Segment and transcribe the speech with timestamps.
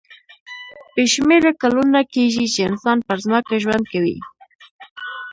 [0.93, 4.17] بې شمېره کلونه کېږي چې انسان پر ځمکه ژوند کوي.